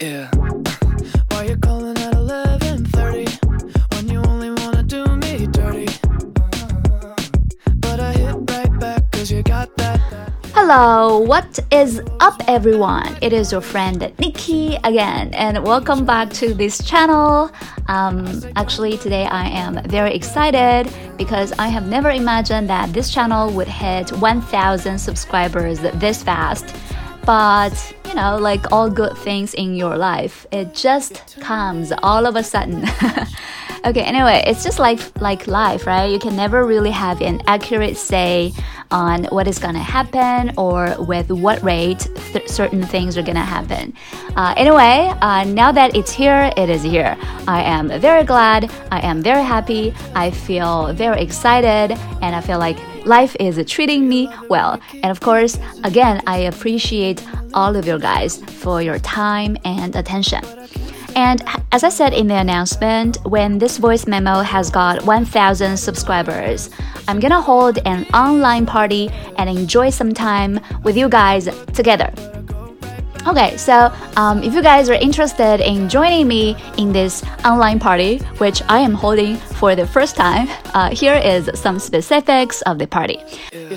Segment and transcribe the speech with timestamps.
[0.00, 0.30] Yeah.
[1.28, 3.26] Why you calling at 11:30
[3.92, 5.88] when you only wanna do me dirty?
[7.76, 10.00] But I hit right back 'cause you got that.
[10.72, 13.16] Hello, what is up, everyone?
[13.20, 17.50] It is your friend Nikki again, and welcome back to this channel.
[17.88, 20.88] Um, actually, today I am very excited
[21.18, 26.72] because I have never imagined that this channel would hit 1,000 subscribers this fast.
[27.26, 27.74] But
[28.06, 32.44] you know, like all good things in your life, it just comes all of a
[32.44, 32.86] sudden.
[33.84, 36.06] okay, anyway, it's just like like life, right?
[36.06, 38.52] You can never really have an accurate say
[38.90, 43.94] on what is gonna happen or with what rate th certain things are gonna happen.
[44.36, 47.16] Uh, anyway, uh, now that it's here, it is here.
[47.46, 48.70] I am very glad.
[48.90, 49.94] I am very happy.
[50.14, 54.80] I feel very excited, and I feel like life is treating me well.
[55.02, 57.22] And of course, again, I appreciate
[57.54, 60.42] all of you guys for your time and attention.
[61.14, 66.70] And as I said in the announcement, when this voice memo has got 1000 subscribers,
[67.08, 72.12] I'm gonna hold an online party and enjoy some time with you guys together.
[73.26, 78.18] Okay, so um, if you guys are interested in joining me in this online party,
[78.38, 82.86] which I am holding for the first time, uh, here is some specifics of the
[82.86, 83.18] party.
[83.52, 83.76] You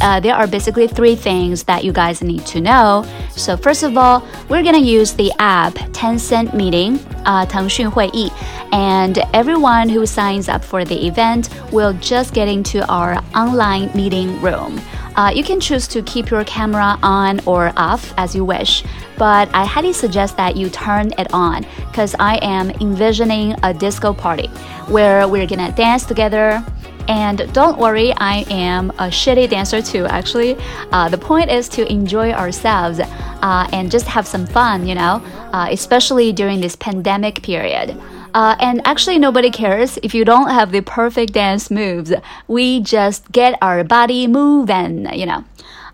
[0.00, 3.04] Uh, there are basically three things that you guys need to know.
[3.30, 8.30] So first of all, we're gonna use the app Tencent Meeting, uh, 腾讯会议,
[8.72, 14.40] and everyone who signs up for the event will just get into our online meeting
[14.40, 14.78] room.
[15.16, 18.84] Uh, you can choose to keep your camera on or off as you wish,
[19.16, 24.12] but I highly suggest that you turn it on because I am envisioning a disco
[24.12, 24.48] party
[24.88, 26.62] where we're gonna dance together.
[27.07, 30.57] And don't worry, I am a shitty dancer too, actually.
[30.91, 35.21] Uh, the point is to enjoy ourselves uh, and just have some fun, you know,
[35.53, 37.99] uh, especially during this pandemic period.
[38.33, 42.13] Uh, and actually, nobody cares if you don't have the perfect dance moves.
[42.47, 45.43] We just get our body moving, you know.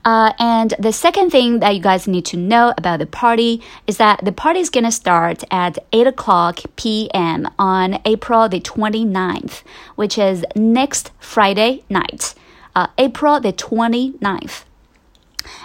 [0.06, 3.98] Uh, and the second thing that you guys need to know about the party is
[3.98, 7.50] that the party is gonna start at 8 o'clock p.m.
[7.60, 9.64] on April the 29th,
[9.96, 12.34] which is next Friday night,
[12.76, 14.64] uh, April the 29th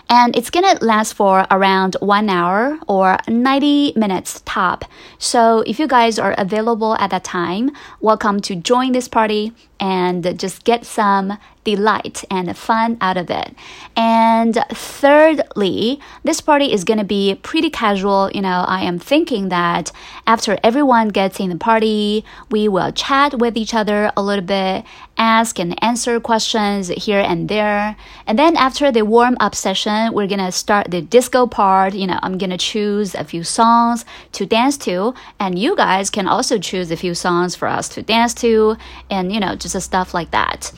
[0.09, 4.85] and it's gonna last for around one hour or 90 minutes top.
[5.19, 10.39] So if you guys are available at that time, welcome to join this party and
[10.39, 13.55] just get some delight and fun out of it.
[13.97, 18.31] And thirdly, this party is gonna be pretty casual.
[18.35, 19.93] You know, I am thinking that
[20.27, 24.85] after everyone gets in the party, we will chat with each other a little bit,
[25.17, 27.97] ask and answer questions here and there.
[28.27, 31.95] And then after the warm up session, we're gonna start the disco part.
[31.95, 36.27] You know, I'm gonna choose a few songs to dance to, and you guys can
[36.27, 38.77] also choose a few songs for us to dance to,
[39.11, 40.73] and you know, just stuff like that.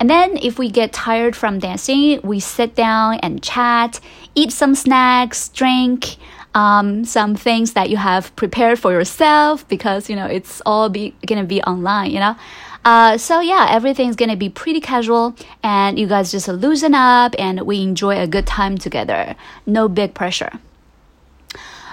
[0.00, 4.00] And then if we get tired from dancing, we sit down and chat,
[4.34, 6.16] eat some snacks, drink.
[6.52, 11.14] Um, some things that you have prepared for yourself because you know it's all be
[11.24, 12.34] gonna be online you know
[12.84, 17.60] uh, so yeah everything's gonna be pretty casual and you guys just loosen up and
[17.60, 20.50] we enjoy a good time together no big pressure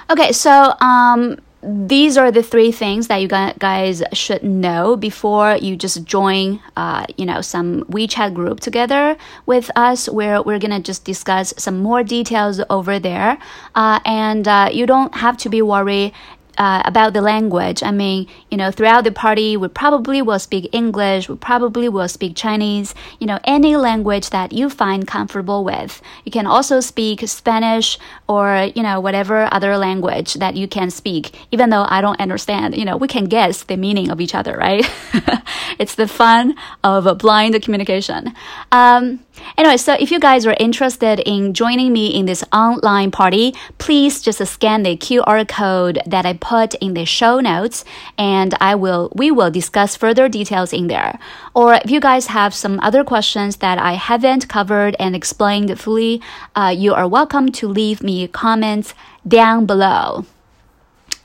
[0.10, 5.76] okay so um these are the three things that you guys should know before you
[5.76, 11.04] just join, uh, you know, some WeChat group together with us, where we're gonna just
[11.04, 13.40] discuss some more details over there.
[13.74, 16.14] Uh, and uh, you don't have to be worried
[16.58, 17.84] uh, about the language.
[17.84, 22.08] I mean, you know, throughout the party, we probably will speak English, we probably will
[22.08, 26.02] speak Chinese, you know, any language that you find comfortable with.
[26.26, 31.36] You can also speak Spanish or, you know, whatever other language that you can speak,
[31.52, 34.56] even though I don't understand, you know, we can guess the meaning of each other,
[34.58, 34.86] right?
[35.80, 38.34] it's the fun of a blind communication.
[38.72, 39.20] Um,
[39.58, 44.22] Anyway, so if you guys are interested in joining me in this online party, please
[44.22, 47.84] just scan the QR code that I put in the show notes
[48.18, 51.20] and I will we will discuss further details in there.
[51.54, 56.22] Or if you guys have some other questions that I haven't covered and explained fully,
[56.56, 58.94] uh, you are welcome to leave me comments
[59.28, 60.26] down below.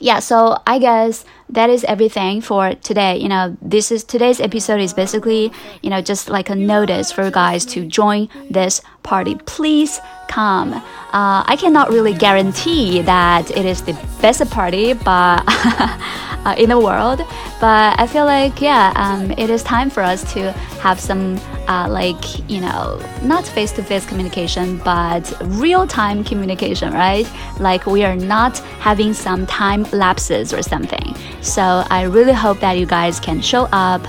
[0.02, 3.18] Yeah, so I guess that is everything for today.
[3.18, 7.30] You know, this is today's episode is basically, you know, just like a notice for
[7.30, 9.36] guys to join this party.
[9.46, 10.74] Please come.
[10.74, 16.80] Uh, I cannot really guarantee that it is the best party, but uh, in the
[16.80, 17.20] world.
[17.62, 20.50] But I feel like yeah, um, it is time for us to
[20.82, 21.38] have some
[21.68, 27.24] uh, like you know not face-to-face communication, but real-time communication, right?
[27.60, 31.14] Like we are not having some time lapses or something.
[31.40, 34.02] So I really hope that you guys can show up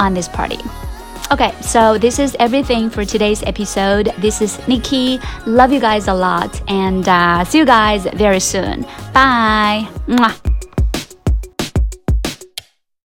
[0.00, 0.58] on this party.
[1.30, 4.12] Okay, so this is everything for today's episode.
[4.18, 5.20] This is Nikki.
[5.46, 8.82] Love you guys a lot and uh, see you guys very soon.
[9.14, 9.86] Bye.
[10.08, 10.55] Mwah.